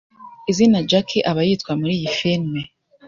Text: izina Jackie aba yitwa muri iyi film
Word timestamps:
izina 0.51 0.77
Jackie 0.89 1.25
aba 1.31 1.41
yitwa 1.47 1.71
muri 1.79 1.93
iyi 1.99 2.09
film 2.17 2.47